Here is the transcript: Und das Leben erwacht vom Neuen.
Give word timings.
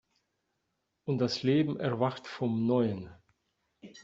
Und 1.05 1.19
das 1.19 1.43
Leben 1.43 1.79
erwacht 1.79 2.25
vom 2.27 2.65
Neuen. 2.65 3.11